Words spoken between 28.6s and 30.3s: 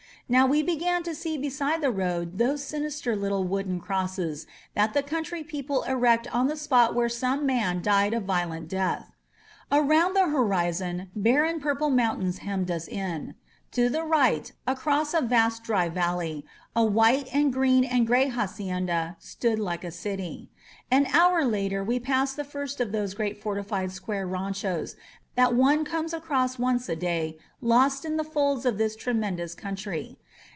of this tremendous country.